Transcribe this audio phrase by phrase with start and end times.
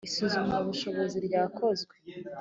[0.07, 1.95] isuzumabushobozi ryakozwe.